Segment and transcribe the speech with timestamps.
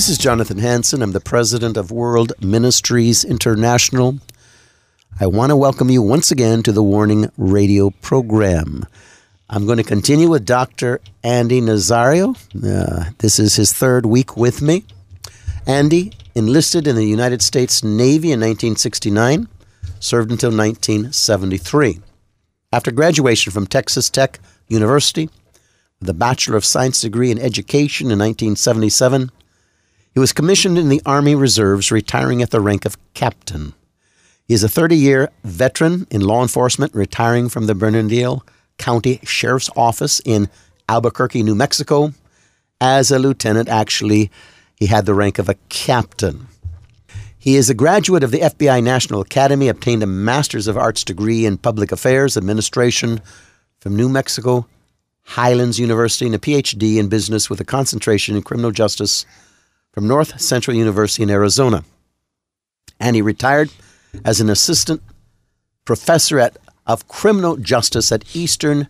[0.00, 1.02] This is Jonathan Hansen.
[1.02, 4.18] I'm the president of World Ministries International.
[5.20, 8.86] I want to welcome you once again to the Warning Radio program.
[9.50, 11.02] I'm going to continue with Dr.
[11.22, 12.34] Andy Nazario.
[12.56, 14.86] Uh, this is his third week with me.
[15.66, 19.48] Andy enlisted in the United States Navy in 1969,
[19.98, 22.00] served until 1973.
[22.72, 25.28] After graduation from Texas Tech University
[26.00, 29.30] with a Bachelor of Science degree in Education in 1977,
[30.12, 33.74] he was commissioned in the Army Reserves, retiring at the rank of captain.
[34.46, 38.42] He is a 30 year veteran in law enforcement, retiring from the Bernalillo
[38.78, 40.48] County Sheriff's Office in
[40.88, 42.12] Albuquerque, New Mexico.
[42.80, 44.30] As a lieutenant, actually,
[44.74, 46.48] he had the rank of a captain.
[47.38, 51.46] He is a graduate of the FBI National Academy, obtained a Master's of Arts degree
[51.46, 53.20] in Public Affairs Administration
[53.78, 54.66] from New Mexico
[55.22, 59.24] Highlands University, and a PhD in business with a concentration in criminal justice
[59.92, 61.84] from North Central University in Arizona.
[62.98, 63.70] And he retired
[64.24, 65.02] as an assistant
[65.84, 66.56] professor at
[66.86, 68.88] of Criminal Justice at Eastern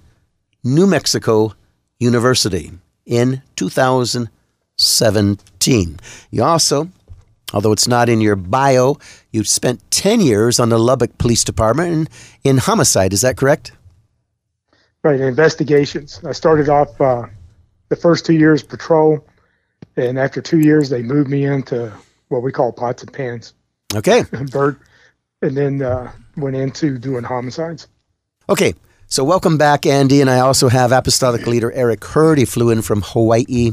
[0.65, 1.55] New Mexico
[1.99, 2.73] University
[3.05, 5.99] in 2017.
[6.31, 6.89] You also,
[7.53, 8.97] although it's not in your bio,
[9.33, 12.09] you spent 10 years on the Lubbock Police Department in,
[12.43, 13.13] in homicide.
[13.13, 13.73] Is that correct?
[15.03, 16.21] Right, investigations.
[16.27, 17.27] I started off uh,
[17.89, 19.25] the first two years patrol,
[19.97, 21.93] and after two years, they moved me into
[22.29, 23.55] what we call pots and pans.
[23.95, 24.25] Okay.
[24.51, 24.77] Bird,
[25.43, 27.89] and then uh, went into doing homicides.
[28.49, 28.75] Okay,
[29.07, 30.21] so welcome back, Andy.
[30.21, 32.39] And I also have Apostolic Leader Eric Hurd.
[32.39, 33.73] He flew in from Hawaii,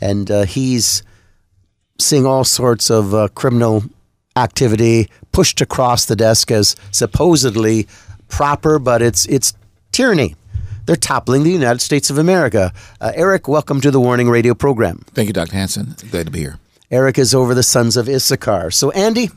[0.00, 1.02] and uh, he's
[1.98, 3.84] seeing all sorts of uh, criminal
[4.36, 7.86] activity pushed across the desk as supposedly
[8.28, 9.54] proper, but it's it's
[9.92, 10.36] tyranny.
[10.86, 12.72] They're toppling the United States of America.
[13.00, 14.98] Uh, Eric, welcome to the Warning Radio program.
[15.14, 15.52] Thank you, Dr.
[15.56, 15.96] Hansen.
[16.12, 16.60] Glad to be here.
[16.92, 18.70] Eric is over the Sons of Issachar.
[18.70, 19.30] So, Andy,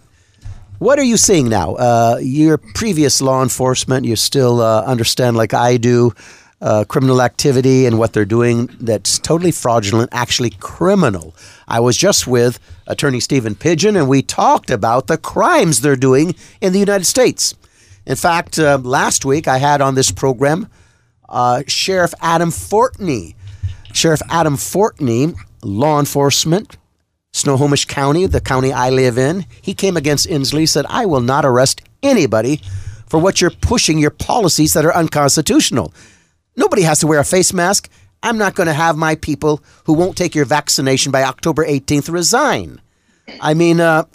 [0.78, 1.74] what are you seeing now?
[1.74, 6.14] Uh, your previous law enforcement, you still uh, understand, like I do,
[6.62, 11.36] uh, criminal activity and what they're doing that's totally fraudulent, actually criminal.
[11.68, 16.36] I was just with Attorney Stephen Pidgeon, and we talked about the crimes they're doing
[16.62, 17.56] in the United States.
[18.06, 20.70] In fact, uh, last week I had on this program
[21.30, 23.36] uh, Sheriff Adam Fortney.
[23.94, 26.78] Sheriff Adam Fortney, law enforcement,
[27.34, 31.46] Snohomish County, the county I live in, he came against Inslee, said, I will not
[31.46, 32.62] arrest anybody
[33.08, 35.94] for what you're pushing your policies that are unconstitutional.
[36.56, 37.90] Nobody has to wear a face mask.
[38.22, 42.12] I'm not going to have my people who won't take your vaccination by October 18th
[42.12, 42.82] resign.
[43.40, 44.06] I mean, uh,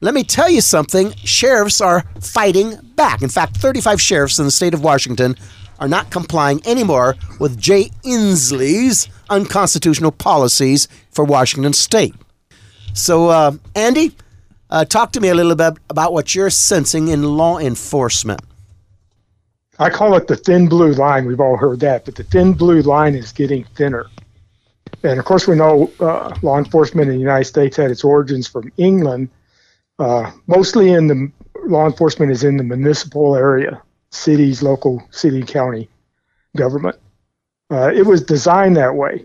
[0.00, 1.14] let me tell you something.
[1.24, 3.22] Sheriffs are fighting back.
[3.22, 5.36] In fact, 35 sheriffs in the state of Washington
[5.78, 12.14] are not complying anymore with Jay Inslee's unconstitutional policies for Washington state.
[12.94, 14.12] So, uh, Andy,
[14.70, 18.40] uh, talk to me a little bit about what you're sensing in law enforcement.
[19.78, 21.26] I call it the thin blue line.
[21.26, 24.06] We've all heard that, but the thin blue line is getting thinner.
[25.02, 28.48] And of course, we know uh, law enforcement in the United States had its origins
[28.48, 29.28] from England.
[29.98, 31.30] Uh, mostly in the
[31.66, 35.88] law enforcement is in the municipal area, cities, local city, county
[36.56, 36.96] government.
[37.70, 39.24] Uh, it was designed that way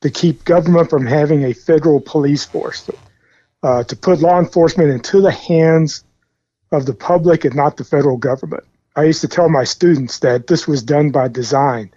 [0.00, 2.88] to keep government from having a federal police force,
[3.62, 6.04] uh, to put law enforcement into the hands
[6.72, 8.64] of the public and not the federal government.
[8.96, 11.92] I used to tell my students that this was done by design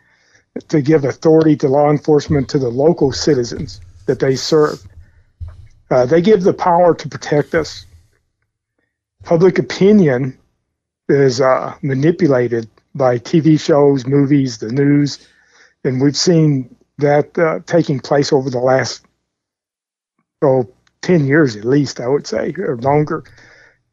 [0.67, 4.81] to give authority to law enforcement to the local citizens that they serve.
[5.89, 7.85] Uh, they give the power to protect us.
[9.23, 10.37] Public opinion
[11.09, 15.27] is uh, manipulated by TV shows, movies, the news,
[15.83, 19.05] and we've seen that uh, taking place over the last
[20.41, 20.69] oh
[21.01, 23.23] 10 years at least, I would say, or longer.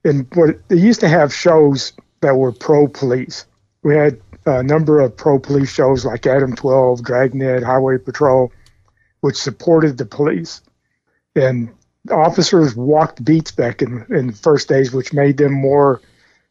[0.05, 3.47] And what they used to have shows that were pro police.
[3.83, 8.53] We had a number of pro police shows like Adam 12, Dragnet, Highway Patrol,
[9.21, 10.63] which supported the police.
[11.35, 11.71] And
[12.11, 16.01] officers walked beats back in, in the first days, which made them more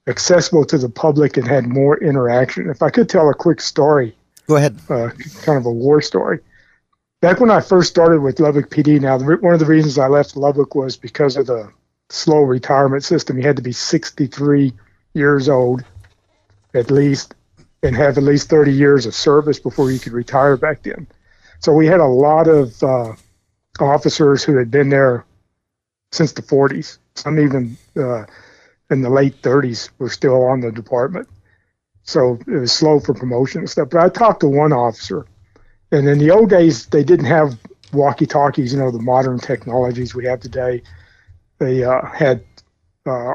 [0.07, 2.69] accessible to the public and had more interaction.
[2.69, 4.15] If I could tell a quick story,
[4.47, 4.77] go ahead.
[4.89, 5.09] Uh,
[5.43, 6.39] kind of a war story.
[7.21, 10.07] Back when I first started with Lubbock PD, now the, one of the reasons I
[10.07, 11.71] left Lubbock was because of the
[12.09, 13.37] slow retirement system.
[13.37, 14.73] You had to be 63
[15.13, 15.83] years old
[16.73, 17.35] at least
[17.83, 21.07] and have at least 30 years of service before you could retire back then.
[21.59, 23.13] So we had a lot of uh,
[23.79, 25.25] officers who had been there
[26.11, 26.97] since the 40s.
[27.15, 28.25] Some even uh,
[28.89, 31.27] in the late 30s were still on the department.
[32.03, 33.89] So it was slow for promotion and stuff.
[33.91, 35.25] But I talked to one officer,
[35.91, 37.57] and in the old days, they didn't have
[37.93, 40.81] walkie talkies, you know, the modern technologies we have today.
[41.59, 42.43] They uh, had
[43.05, 43.33] uh,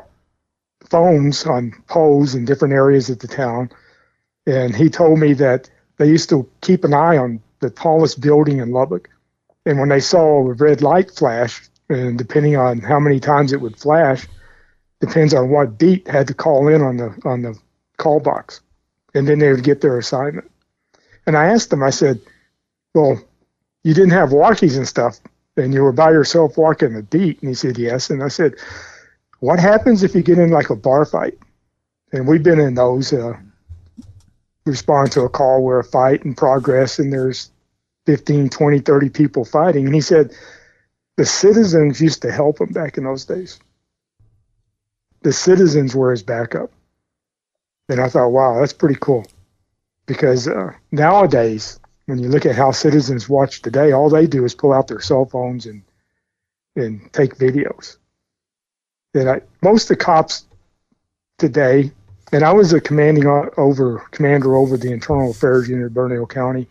[0.88, 3.70] phones on poles in different areas of the town.
[4.46, 8.58] And he told me that they used to keep an eye on the tallest building
[8.58, 9.08] in Lubbock.
[9.66, 13.60] And when they saw a red light flash, and depending on how many times it
[13.60, 14.26] would flash,
[15.04, 17.58] depends on what beat had to call in on the on the
[17.96, 18.60] call box,
[19.14, 20.50] and then they would get their assignment.
[21.26, 22.20] And I asked them, I said,
[22.94, 23.20] "Well,
[23.82, 25.20] you didn't have walkies and stuff,
[25.56, 28.54] and you were by yourself walking the beat?" And he said, "Yes." And I said,
[29.40, 31.38] "What happens if you get in like a bar fight?"
[32.12, 33.12] And we've been in those.
[33.12, 33.36] Uh,
[34.66, 37.50] respond to a call where a fight in progress and there's
[38.06, 39.86] 15, 20, 30 people fighting.
[39.86, 40.34] And he said
[41.16, 43.58] the citizens used to help him back in those days.
[45.24, 46.70] The citizens were his backup.
[47.88, 49.26] And I thought, wow, that's pretty cool.
[50.06, 54.54] Because uh, nowadays, when you look at how citizens watch today, all they do is
[54.54, 55.82] pull out their cell phones and
[56.76, 57.96] and take videos.
[59.14, 60.44] And I, most of the cops
[61.38, 61.92] today,
[62.32, 66.66] and I was a commanding over commander over the internal affairs unit of Bernalillo County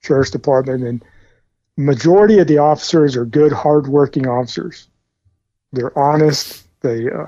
[0.00, 1.04] Sheriff's Department, and
[1.76, 4.88] majority of the officers are good, hardworking officers.
[5.72, 6.66] They're honest.
[6.80, 7.26] They uh,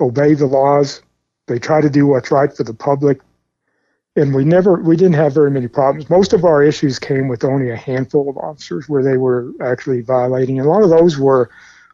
[0.00, 1.02] obey the laws.
[1.46, 3.20] They try to do what's right for the public.
[4.16, 6.08] And we never, we didn't have very many problems.
[6.08, 10.00] Most of our issues came with only a handful of officers where they were actually
[10.00, 10.58] violating.
[10.58, 11.50] And a lot of those were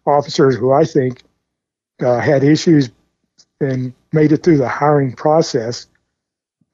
[0.07, 1.23] officers who I think
[2.01, 2.91] uh, had issues
[3.61, 5.89] and made it through the hiring process.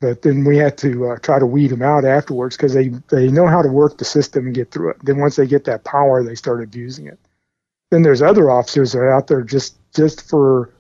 [0.01, 3.29] But then we had to uh, try to weed them out afterwards because they, they
[3.29, 4.97] know how to work the system and get through it.
[5.03, 7.19] Then once they get that power, they start abusing it.
[7.91, 10.71] Then there's other officers that are out there just just for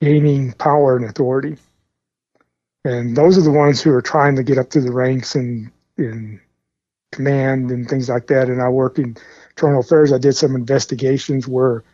[0.00, 1.56] gaining power and authority.
[2.84, 5.70] And those are the ones who are trying to get up through the ranks and
[5.98, 6.40] in
[7.12, 8.48] command and things like that.
[8.48, 9.16] And I work in
[9.50, 10.12] internal affairs.
[10.12, 11.84] I did some investigations where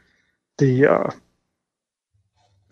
[0.59, 1.11] the uh,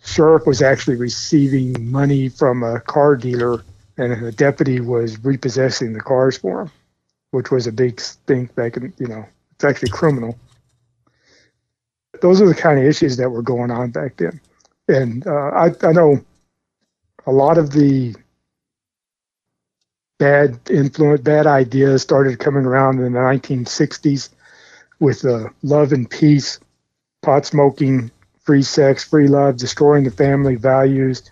[0.04, 3.64] sheriff was actually receiving money from a car dealer,
[3.96, 6.70] and a deputy was repossessing the cars for him,
[7.32, 10.38] which was a big stink back in, you know, it's actually criminal.
[12.22, 14.40] Those are the kind of issues that were going on back then
[14.88, 16.24] and uh, I, I know
[17.26, 18.14] a lot of the
[20.18, 24.30] bad influence, bad ideas started coming around in the 1960s
[25.00, 26.60] with uh, love and peace,
[27.22, 28.10] pot smoking,
[28.42, 31.22] free sex, free love, destroying the family values.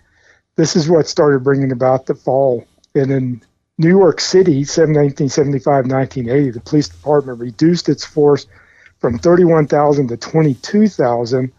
[0.55, 2.67] This is what started bringing about the fall.
[2.95, 3.41] And in
[3.77, 8.45] New York City, 1975 1980, the police department reduced its force
[8.99, 11.51] from 31,000 to 22,000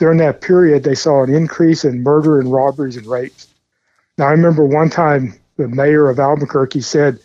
[0.00, 3.48] during that period, they saw an increase in murder and robberies and rapes.
[4.16, 7.20] Now, I remember one time the mayor of Albuquerque said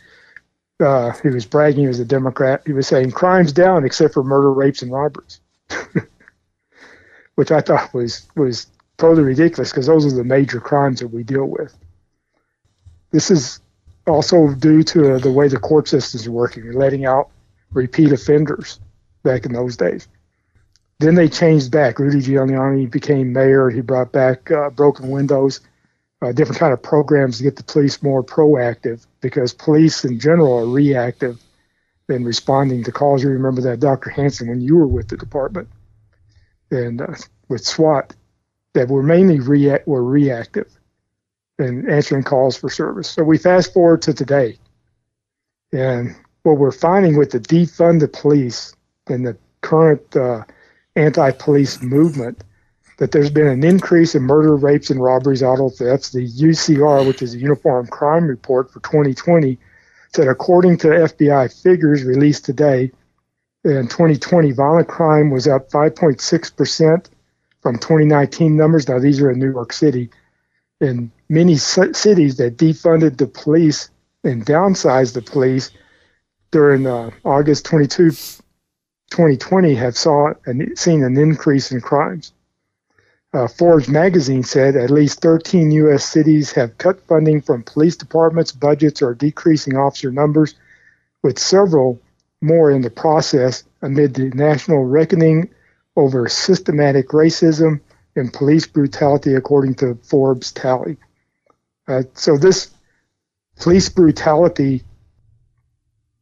[0.81, 2.61] uh, he was bragging he was a Democrat.
[2.65, 5.39] He was saying crimes down except for murder, rapes, and robberies,
[7.35, 8.67] which I thought was was
[8.97, 11.73] totally ridiculous because those are the major crimes that we deal with.
[13.11, 13.61] This is
[14.05, 17.29] also due to uh, the way the court systems are working, letting out
[17.71, 18.81] repeat offenders
[19.23, 20.09] back in those days.
[20.99, 21.99] Then they changed back.
[21.99, 23.69] Rudy Giuliani became mayor.
[23.69, 25.59] He brought back uh, broken windows,
[26.21, 30.53] uh, different kind of programs to get the police more proactive because police in general
[30.59, 31.41] are reactive
[32.07, 33.23] in responding to calls.
[33.23, 34.09] You remember that, Dr.
[34.09, 35.67] Hansen, when you were with the department
[36.71, 37.15] and uh,
[37.49, 38.15] with SWAT,
[38.73, 40.69] that were mainly rea- were reactive
[41.57, 43.09] and answering calls for service.
[43.09, 44.57] So we fast forward to today,
[45.71, 48.75] and what we're finding with the defund the police
[49.07, 50.43] and the current uh,
[50.95, 52.43] anti-police movement
[52.97, 56.11] that there's been an increase in murder, rapes, and robberies, auto thefts.
[56.11, 59.57] The UCR, which is a Uniform Crime Report for 2020,
[60.15, 62.91] said according to FBI figures released today,
[63.65, 67.07] in 2020, violent crime was up 5.6%
[67.61, 68.87] from 2019 numbers.
[68.87, 70.11] Now, these are in New York City.
[70.79, 73.89] In many cities that defunded the police
[74.23, 75.71] and downsized the police
[76.51, 78.11] during uh, August 22,
[79.11, 82.33] 2020, have saw and seen an increase in crimes.
[83.33, 86.05] Uh, Forbes magazine said at least 13 U.S.
[86.05, 90.55] cities have cut funding from police departments, budgets, or decreasing officer numbers,
[91.21, 91.99] with several
[92.41, 95.49] more in the process amid the national reckoning
[95.95, 97.81] over systematic racism
[98.15, 100.97] and police brutality, according to Forbes tally.
[101.87, 102.69] Uh, so this
[103.57, 104.83] police brutality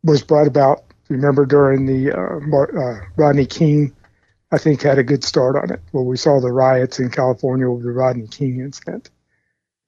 [0.03, 3.95] was brought about, remember, during the uh, uh, Rodney King,
[4.51, 5.81] I think, had a good start on it.
[5.91, 9.09] Well, we saw the riots in California with the Rodney King incident.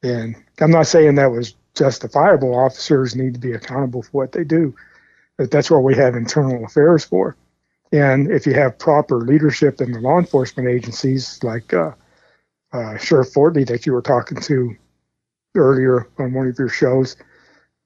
[0.04, 2.56] And I'm not saying that was justifiable.
[2.56, 4.76] Officers need to be accountable for what they do.
[5.38, 7.36] But that's what we have internal affairs for.
[7.92, 11.92] And if you have proper leadership in the law enforcement agencies, like uh,
[12.72, 14.76] uh, Sheriff Fortney that you were talking to
[15.56, 17.16] earlier on one of your shows,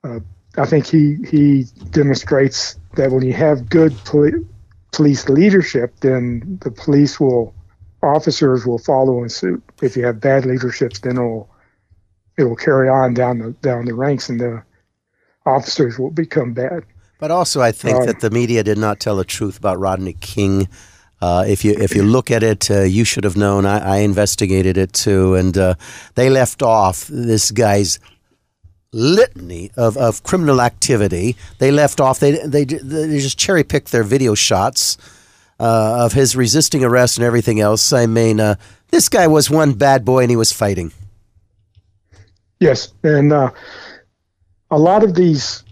[0.04, 0.20] uh,
[0.58, 4.46] I think he he demonstrates that when you have good poli-
[4.92, 7.54] police leadership, then the police will
[8.02, 9.64] officers will follow in suit.
[9.82, 11.50] If you have bad leadership, then it'll
[12.38, 14.64] it will carry on down the down the ranks, and the
[15.46, 16.84] officers will become bad.
[17.20, 20.14] But also, I think um, that the media did not tell the truth about Rodney
[20.14, 20.68] King.
[21.22, 23.66] Uh, if you if you look at it, uh, you should have known.
[23.66, 25.76] I, I investigated it too, and uh,
[26.16, 28.00] they left off this guy's
[28.92, 31.36] litany of, of criminal activity.
[31.60, 32.20] They left off.
[32.20, 34.98] They they they just cherry picked their video shots
[35.60, 37.94] uh, of his resisting arrest and everything else.
[37.94, 38.56] I mean, uh,
[38.90, 40.92] this guy was one bad boy, and he was fighting.
[42.60, 43.52] Yes, and uh,
[44.72, 45.64] a lot of these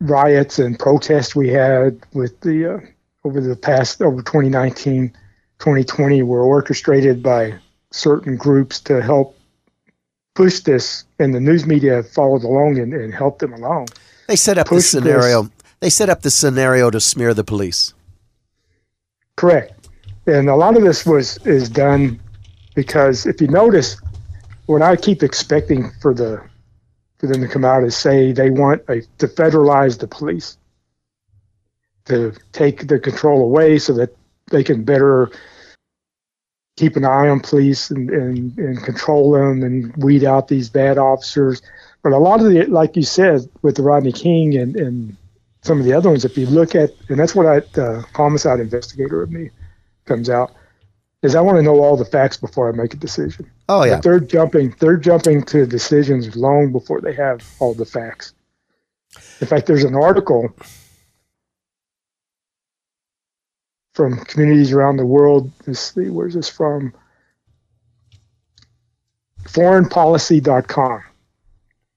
[0.00, 2.78] riots and protests we had with the uh,
[3.24, 5.12] over the past over 2019
[5.60, 7.54] 2020 were orchestrated by
[7.92, 9.36] certain groups to help
[10.34, 13.88] push this and the news media followed along and, and helped them along.
[14.28, 15.52] They set up the scenario this.
[15.80, 17.92] they set up the scenario to smear the police.
[19.36, 19.88] Correct.
[20.26, 22.20] And a lot of this was is done
[22.74, 24.00] because if you notice
[24.66, 26.40] what i keep expecting for the
[27.22, 30.58] for them to come out and say they want a, to federalize the police,
[32.06, 34.16] to take the control away so that
[34.50, 35.30] they can better
[36.76, 40.98] keep an eye on police and, and, and control them and weed out these bad
[40.98, 41.62] officers.
[42.02, 45.16] But a lot of the, like you said, with the Rodney King and, and
[45.62, 48.60] some of the other ones, if you look at, and that's what I, the homicide
[48.60, 49.50] investigator of me
[50.06, 50.52] comes out,
[51.22, 53.48] is I want to know all the facts before I make a decision.
[53.68, 54.74] Oh yeah, but they're jumping.
[54.80, 58.34] They're jumping to decisions long before they have all the facts.
[59.40, 60.52] In fact, there's an article
[63.92, 65.50] from communities around the world.
[65.66, 66.94] Let's see, where's this from?
[69.44, 71.02] Foreignpolicy.com.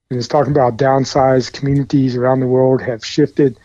[0.09, 3.57] And it's talking about downsized communities around the world have shifted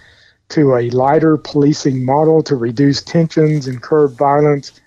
[0.50, 4.80] to a lighter policing model to reduce tensions and curb violence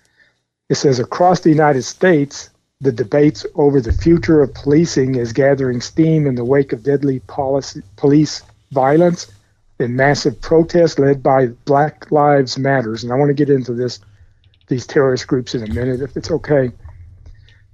[0.69, 2.49] it says across the United States,
[2.81, 7.19] the debates over the future of policing is gathering steam in the wake of deadly
[7.19, 9.31] policy, police violence
[9.79, 13.03] and massive protests led by Black Lives Matters.
[13.03, 13.99] And I want to get into this
[14.67, 16.71] these terrorist groups in a minute, if it's okay.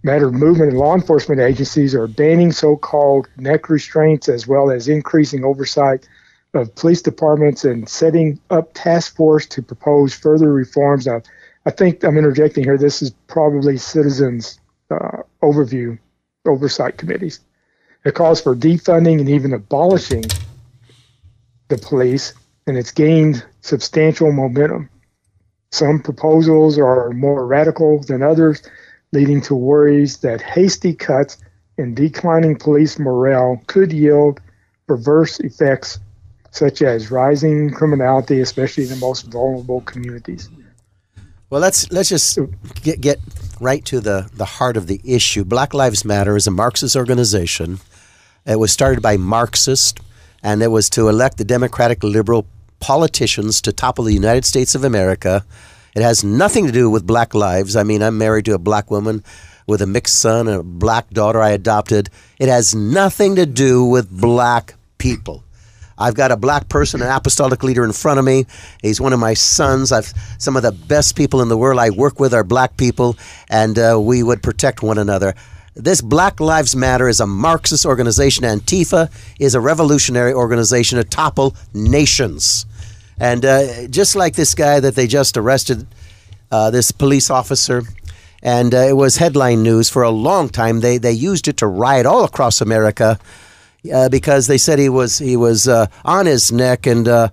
[0.01, 5.43] Matter movement and law enforcement agencies are banning so-called neck restraints as well as increasing
[5.43, 6.07] oversight
[6.53, 11.05] of police departments and setting up task force to propose further reforms.
[11.05, 11.21] Now,
[11.65, 12.77] I think I'm interjecting here.
[12.77, 15.99] This is probably citizens' uh, overview
[16.45, 17.41] oversight committees.
[18.05, 20.23] It calls for defunding and even abolishing
[21.69, 22.33] the police,
[22.67, 24.89] and it's gained substantial momentum.
[25.71, 28.61] Some proposals are more radical than others,
[29.13, 31.37] leading to worries that hasty cuts
[31.77, 34.39] and declining police morale could yield
[34.87, 35.99] perverse effects
[36.51, 40.49] such as rising criminality, especially in the most vulnerable communities.
[41.49, 42.37] Well, let's let's just
[42.83, 43.19] get get
[43.59, 45.43] right to the the heart of the issue.
[45.43, 47.79] Black Lives Matter is a Marxist organization.
[48.45, 49.93] It was started by Marxists,
[50.43, 52.45] and it was to elect the Democratic liberal
[52.79, 55.45] politicians to topple the United States of America.
[55.95, 57.75] It has nothing to do with black lives.
[57.75, 59.23] I mean, I'm married to a black woman
[59.67, 62.09] with a mixed son and a black daughter I adopted.
[62.39, 65.43] It has nothing to do with black people.
[65.99, 68.45] I've got a black person, an apostolic leader in front of me.
[68.81, 69.91] He's one of my sons.
[69.91, 73.17] I've some of the best people in the world I work with are black people,
[73.49, 75.35] and uh, we would protect one another.
[75.79, 78.43] This Black Lives Matter is a Marxist organization.
[78.43, 79.09] Antifa
[79.39, 82.65] is a revolutionary organization to topple nations.
[83.17, 85.87] And uh, just like this guy that they just arrested,
[86.51, 87.83] uh, this police officer,
[88.43, 90.81] and uh, it was headline news for a long time.
[90.81, 93.17] They they used it to riot all across America
[93.93, 97.31] uh, because they said he was he was uh, on his neck and.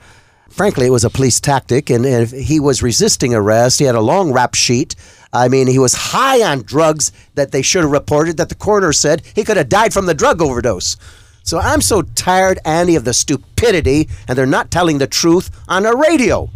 [0.56, 3.78] Frankly, it was a police tactic, and, and he was resisting arrest.
[3.78, 4.96] He had a long rap sheet.
[5.30, 8.38] I mean, he was high on drugs that they should have reported.
[8.38, 10.96] That the coroner said he could have died from the drug overdose.
[11.42, 15.82] So I'm so tired, Andy, of the stupidity, and they're not telling the truth on
[15.82, 16.48] the radio.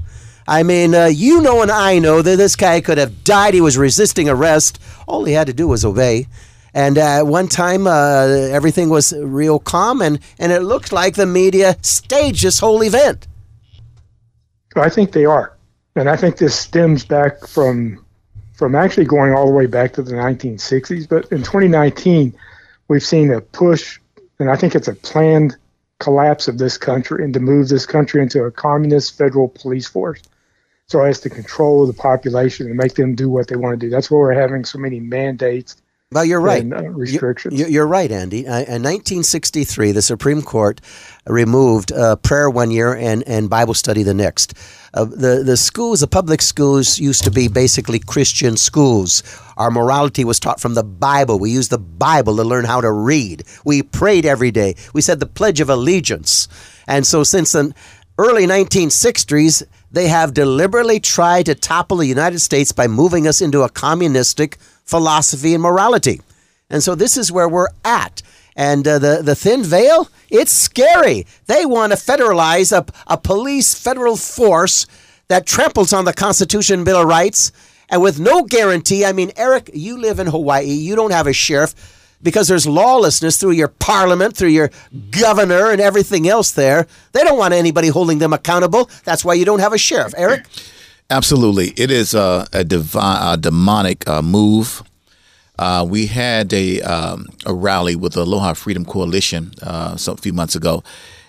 [0.48, 3.52] I mean, uh, you know and I know that this guy could have died.
[3.52, 4.80] He was resisting arrest.
[5.06, 6.26] All he had to do was obey.
[6.72, 11.26] And uh, one time, uh, everything was real calm, and, and it looked like the
[11.26, 13.26] media staged this whole event.
[14.76, 15.56] I think they are.
[15.96, 18.04] And I think this stems back from
[18.54, 21.08] from actually going all the way back to the 1960s.
[21.08, 22.34] But in 2019,
[22.88, 23.98] we've seen a push,
[24.38, 25.56] and I think it's a planned
[25.98, 30.20] collapse of this country and to move this country into a communist federal police force
[30.86, 33.90] so as to control the population and make them do what they want to do.
[33.90, 35.76] That's why we're having so many mandates.
[36.12, 36.62] Well, you're right.
[36.62, 37.56] And, uh, restrictions.
[37.56, 38.44] You, you're right, Andy.
[38.44, 40.80] Uh, in 1963, the Supreme Court
[41.24, 44.54] removed uh, prayer one year and, and Bible study the next.
[44.92, 49.22] Uh, the the schools, the public schools, used to be basically Christian schools.
[49.56, 51.38] Our morality was taught from the Bible.
[51.38, 53.44] We used the Bible to learn how to read.
[53.64, 54.74] We prayed every day.
[54.92, 56.48] We said the Pledge of Allegiance.
[56.88, 57.72] And so, since the
[58.18, 59.62] early 1960s,
[59.92, 64.58] they have deliberately tried to topple the United States by moving us into a communistic
[64.90, 66.20] philosophy and morality.
[66.68, 68.22] And so this is where we're at.
[68.56, 71.26] And uh, the, the thin veil, it's scary.
[71.46, 74.86] They want to federalize a, a police federal force
[75.28, 77.52] that tramples on the Constitution Bill of Rights
[77.88, 79.04] and with no guarantee.
[79.04, 81.74] I mean, Eric, you live in Hawaii, you don't have a sheriff
[82.22, 84.70] because there's lawlessness through your parliament, through your
[85.10, 86.86] governor, and everything else there.
[87.12, 88.90] They don't want anybody holding them accountable.
[89.04, 90.12] That's why you don't have a sheriff.
[90.16, 90.46] Eric?
[91.10, 91.72] Absolutely.
[91.76, 94.82] It is a, a, divine, a demonic uh, move.
[95.58, 100.16] Uh, we had a, um, a rally with the Aloha Freedom Coalition uh, some, a
[100.16, 100.84] few months ago.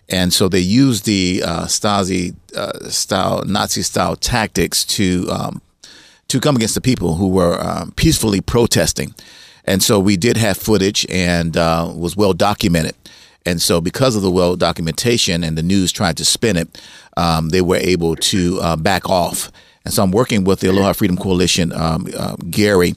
[0.07, 5.61] And so they used the uh, Stasi uh, style, Nazi style tactics to um,
[6.27, 9.13] to come against the people who were um, peacefully protesting.
[9.65, 12.95] And so we did have footage and uh, was well documented.
[13.45, 16.81] And so, because of the well documentation and the news trying to spin it,
[17.17, 19.51] um, they were able to uh, back off.
[19.83, 22.95] And so, I'm working with the Aloha Freedom Coalition, um, uh, Gary,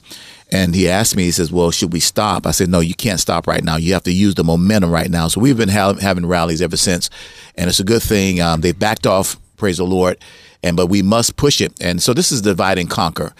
[0.51, 2.45] and he asked me, he says, Well, should we stop?
[2.45, 3.77] I said, No, you can't stop right now.
[3.77, 5.27] You have to use the momentum right now.
[5.27, 7.09] So, we've been ha- having rallies ever since.
[7.55, 8.41] And it's a good thing.
[8.41, 10.17] Um, they've backed off, praise the Lord.
[10.61, 11.73] And but we must push it.
[11.81, 13.33] And so, this is divide and conquer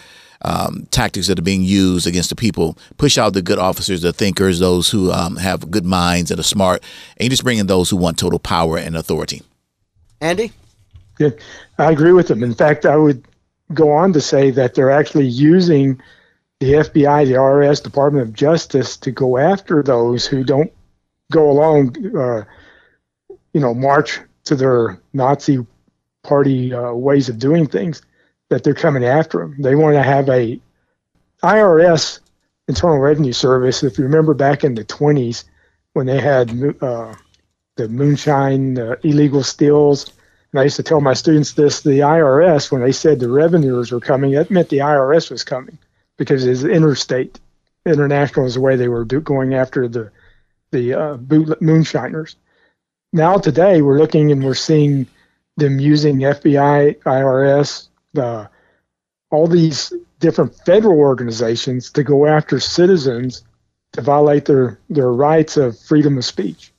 [0.45, 2.77] um, tactics that are being used against the people.
[2.97, 6.43] Push out the good officers, the thinkers, those who um, have good minds and are
[6.43, 6.84] smart,
[7.17, 9.41] and you just bring in those who want total power and authority.
[10.21, 10.51] Andy?
[11.19, 11.29] Yeah,
[11.77, 12.43] I agree with him.
[12.43, 13.23] In fact, I would
[13.73, 16.01] go on to say that they're actually using
[16.60, 20.71] the FBI, the IRS, Department of Justice to go after those who don't
[21.32, 22.43] go along, uh,
[23.54, 25.65] you know, march to their Nazi
[26.23, 28.01] party uh, ways of doing things
[28.49, 29.56] that they're coming after them.
[29.60, 30.60] They want to have a
[31.43, 32.19] IRS,
[32.67, 33.84] Internal Revenue Service.
[33.84, 35.43] If you remember back in the 20s
[35.93, 36.51] when they had
[36.82, 37.13] uh,
[37.75, 40.12] the moonshine, uh, illegal stills,
[40.56, 43.91] and I used to tell my students this: the IRS, when they said the revenuers
[43.91, 45.78] were coming, that meant the IRS was coming
[46.15, 47.41] because it's interstate.
[47.86, 50.10] International is the way they were do, going after the
[50.72, 52.38] the uh, boot moonshiners.
[53.12, 55.08] Now today we're looking and we're seeing
[55.58, 58.46] them using FBI, IRS, uh,
[59.32, 59.91] all these
[60.22, 63.44] different federal organizations to go after citizens
[63.91, 66.72] to violate their, their rights of freedom of speech.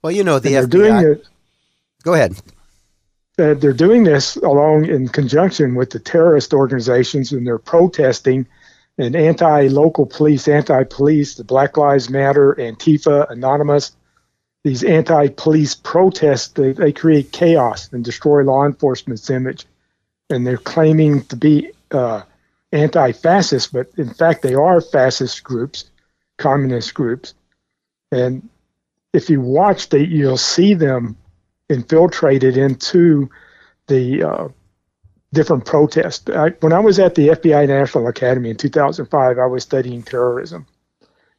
[0.00, 1.26] Well, you know, the they're doing it.
[2.02, 2.34] Go ahead.
[3.36, 8.46] They're doing this along in conjunction with the terrorist organizations, and they're protesting
[8.98, 13.92] and anti-local police, anti-police, the Black Lives Matter, Antifa, Anonymous.
[14.62, 19.64] These anti-police protests they, they create chaos and destroy law enforcement's image
[20.30, 22.22] and they're claiming to be uh,
[22.72, 25.90] anti-fascist, but in fact they are fascist groups,
[26.38, 27.34] communist groups.
[28.12, 28.48] And
[29.12, 31.16] if you watch, they you'll see them
[31.70, 33.30] infiltrated into
[33.86, 34.48] the uh,
[35.32, 36.28] different protests.
[36.28, 40.66] I, when I was at the FBI National Academy in 2005, I was studying terrorism.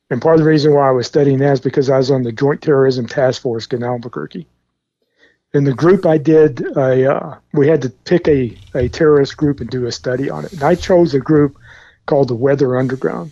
[0.09, 2.23] And part of the reason why I was studying that is because I was on
[2.23, 4.47] the Joint Terrorism Task Force in Albuquerque.
[5.53, 9.59] in the group I did, I, uh, we had to pick a, a terrorist group
[9.59, 10.53] and do a study on it.
[10.53, 11.57] And I chose a group
[12.05, 13.31] called the Weather Underground.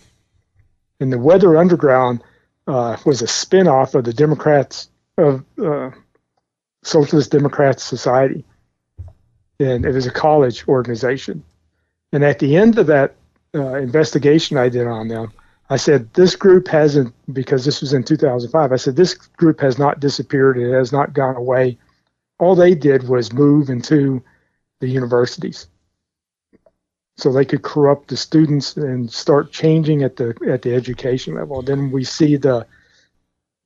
[1.00, 2.22] And the Weather Underground
[2.66, 5.90] uh, was a spinoff of the Democrats of uh,
[6.82, 8.44] Socialist Democrats Society,
[9.58, 11.44] and it was a college organization.
[12.12, 13.14] And at the end of that
[13.54, 15.32] uh, investigation I did on them,
[15.68, 18.72] I said this group hasn't because this was in 2005.
[18.72, 20.58] I said this group has not disappeared.
[20.58, 21.78] It has not gone away.
[22.38, 24.22] All they did was move into
[24.80, 25.68] the universities
[27.20, 31.62] so they could corrupt the students and start changing at the at the education level.
[31.62, 32.66] Then we see the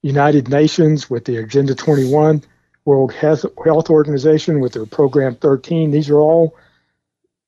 [0.03, 2.43] United Nations with the Agenda 21,
[2.85, 3.45] World Health,
[3.91, 5.91] Organization with their Program 13.
[5.91, 6.57] These are all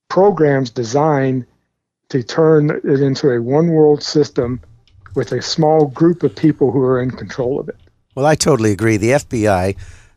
[0.08, 1.46] programs designed
[2.08, 4.60] to turn it into a one world system
[5.14, 7.76] with a small group of people who are in control of it.
[8.14, 8.96] Well, I totally agree.
[8.96, 9.76] The FBI,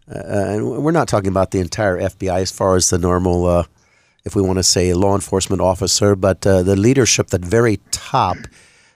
[0.09, 3.63] uh, and we're not talking about the entire FBI as far as the normal uh,
[4.25, 8.37] if we want to say, law enforcement officer, but uh, the leadership at very top,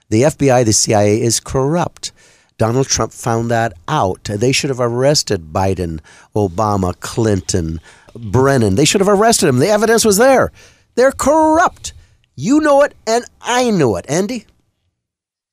[0.08, 2.12] the FBI, the CIA is corrupt.
[2.58, 4.24] Donald Trump found that out.
[4.24, 6.00] They should have arrested Biden,
[6.36, 7.80] Obama, Clinton,
[8.14, 8.76] Brennan.
[8.76, 9.58] They should have arrested him.
[9.58, 10.52] The evidence was there.
[10.94, 11.92] They're corrupt.
[12.36, 14.06] You know it, and I know it.
[14.08, 14.46] Andy?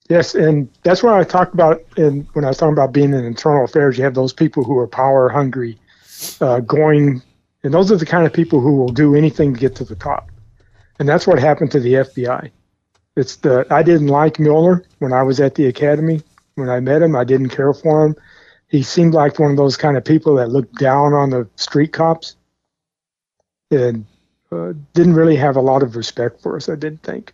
[0.09, 3.23] Yes, and that's what I talked about in, when I was talking about being in
[3.23, 3.97] internal affairs.
[3.97, 5.79] You have those people who are power hungry,
[6.41, 7.21] uh, going
[7.63, 9.95] and those are the kind of people who will do anything to get to the
[9.95, 10.29] top.
[10.99, 12.49] And that's what happened to the FBI.
[13.15, 16.21] It's the I didn't like Mueller when I was at the academy.
[16.55, 18.15] When I met him, I didn't care for him.
[18.67, 21.91] He seemed like one of those kind of people that looked down on the street
[21.91, 22.35] cops
[23.69, 24.05] and
[24.51, 26.69] uh, didn't really have a lot of respect for us.
[26.69, 27.33] I didn't think.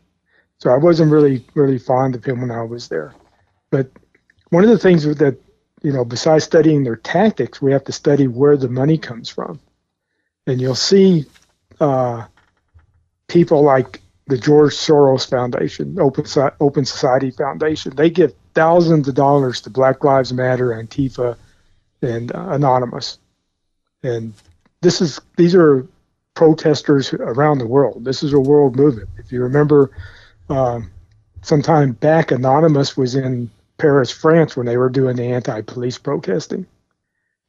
[0.59, 3.13] So I wasn't really really fond of him when I was there.
[3.69, 3.91] But
[4.49, 5.37] one of the things that
[5.83, 9.59] you know, besides studying their tactics, we have to study where the money comes from
[10.47, 11.25] and you'll see
[11.79, 12.25] uh,
[13.27, 16.25] people like the George Soros Foundation, Open,
[16.59, 17.95] Open Society Foundation.
[17.95, 21.37] They give thousands of dollars to Black Lives Matter, Antifa,
[22.01, 23.19] and uh, Anonymous.
[24.01, 24.33] And
[24.81, 25.85] this is these are
[26.33, 28.03] protesters around the world.
[28.03, 29.09] This is a world movement.
[29.19, 29.91] If you remember,
[30.49, 30.89] um,
[31.43, 36.65] sometime back, Anonymous was in Paris, France, when they were doing the anti-police protesting.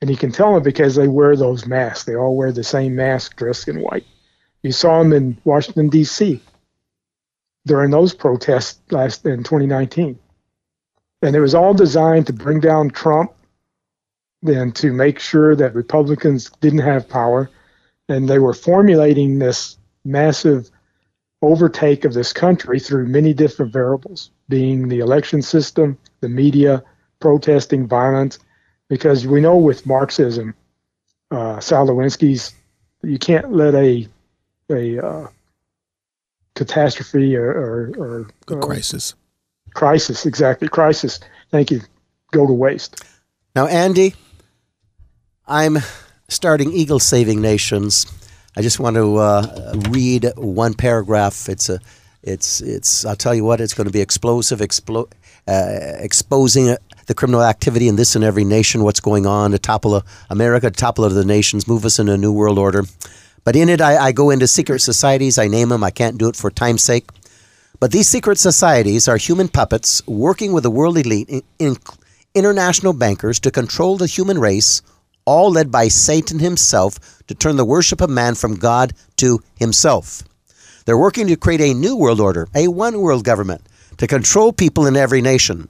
[0.03, 2.05] And you can tell them because they wear those masks.
[2.05, 4.05] They all wear the same mask dressed in white.
[4.63, 6.43] You saw them in Washington, D.C.
[7.65, 10.19] during those protests last in 2019.
[11.23, 13.33] And it was all designed to bring down Trump
[14.47, 17.51] and to make sure that Republicans didn't have power.
[18.09, 20.71] And they were formulating this massive
[21.43, 26.83] overtake of this country through many different variables, being the election system, the media,
[27.21, 28.39] protesting, violence,
[28.89, 30.55] because we know with Marxism,
[31.31, 32.55] uh, Saul Alinsky's,
[33.03, 34.09] you can't let a
[34.71, 35.29] a uh,
[36.55, 39.15] catastrophe or, or, or crisis
[39.79, 41.21] crisis exactly crisis.
[41.53, 41.81] Thank you.
[42.33, 43.05] Go to waste.
[43.55, 44.15] Now, Andy,
[45.47, 45.79] I'm
[46.29, 48.05] starting Eagle Saving Nations.
[48.57, 51.49] I just want to uh, read one paragraph.
[51.49, 51.79] It's a,
[52.23, 53.05] it's, it's.
[53.05, 53.61] I'll tell you what.
[53.61, 55.11] It's going to be explosive, explo-
[55.47, 60.03] uh, exposing the criminal activity in this and every nation, what's going on to topple
[60.29, 62.83] America, to topple the nations, move us in a new world order.
[63.45, 65.39] But in it, I, I go into secret societies.
[65.39, 65.85] I name them.
[65.85, 67.07] I can't do it for time's sake.
[67.81, 71.77] But these secret societies are human puppets working with the world elite, in, in,
[72.35, 74.83] international bankers, to control the human race,
[75.25, 80.23] all led by Satan himself to turn the worship of man from God to himself.
[80.87, 83.63] They're working to create a new world order, a one world government,
[83.99, 85.69] to control people in every nation.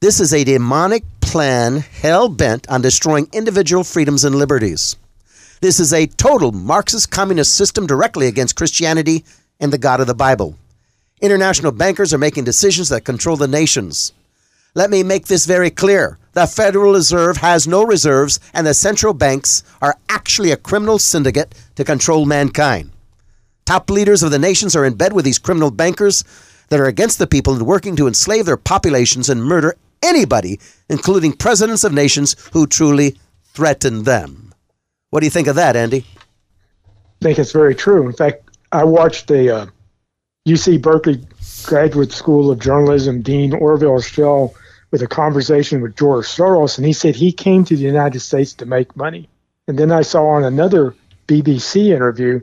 [0.00, 4.96] This is a demonic plan hell bent on destroying individual freedoms and liberties.
[5.60, 9.24] This is a total Marxist communist system directly against Christianity
[9.58, 10.58] and the God of the Bible.
[11.24, 14.12] International bankers are making decisions that control the nations.
[14.74, 16.18] Let me make this very clear.
[16.34, 21.54] The Federal Reserve has no reserves, and the central banks are actually a criminal syndicate
[21.76, 22.90] to control mankind.
[23.64, 26.24] Top leaders of the nations are in bed with these criminal bankers
[26.68, 30.60] that are against the people and working to enslave their populations and murder anybody,
[30.90, 33.16] including presidents of nations who truly
[33.54, 34.52] threaten them.
[35.08, 36.04] What do you think of that, Andy?
[36.86, 38.06] I think it's very true.
[38.06, 39.66] In fact, I watched the uh,
[40.46, 41.20] UC Berkeley
[41.64, 44.54] Graduate School of Journalism Dean Orville Schell
[44.90, 48.52] with a conversation with George Soros, and he said he came to the United States
[48.54, 49.28] to make money.
[49.66, 50.94] And then I saw on another
[51.26, 52.40] BBC interview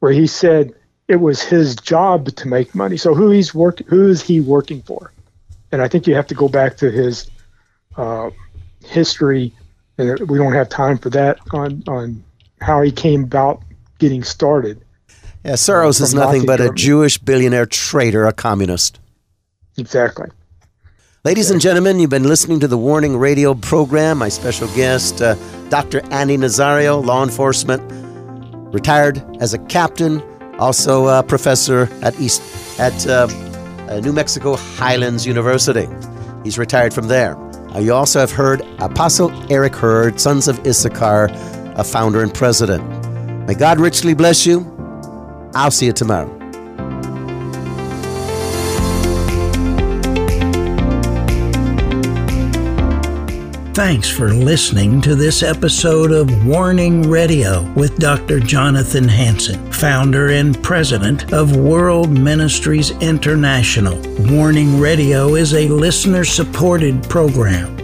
[0.00, 0.74] where he said
[1.06, 2.96] it was his job to make money.
[2.96, 5.12] So who he's work, who is he working for?
[5.74, 7.28] and I think you have to go back to his
[7.96, 8.30] uh,
[8.84, 9.52] history
[9.98, 12.22] and we don't have time for that on on
[12.60, 13.60] how he came about
[13.98, 14.84] getting started.
[15.44, 18.98] Yeah, Soros is nothing but a Jewish billionaire traitor, a communist.
[19.76, 20.30] Exactly.
[21.22, 24.18] Ladies and gentlemen, you've been listening to the Warning Radio program.
[24.18, 25.34] My special guest, uh,
[25.68, 26.00] Dr.
[26.10, 27.82] Andy Nazario, law enforcement,
[28.72, 30.22] retired as a captain,
[30.58, 32.40] also a professor at East
[32.80, 33.28] at uh,
[33.90, 35.86] uh, New Mexico Highlands University.
[36.42, 37.36] He's retired from there.
[37.74, 41.28] Uh, you also have heard Apostle Eric Hurd, Sons of Issachar,
[41.76, 42.82] a founder and president.
[43.46, 44.73] May God richly bless you.
[45.54, 46.40] I'll see you tomorrow.
[53.74, 58.38] Thanks for listening to this episode of Warning Radio with Dr.
[58.38, 64.00] Jonathan Hansen, founder and president of World Ministries International.
[64.30, 67.83] Warning Radio is a listener supported program.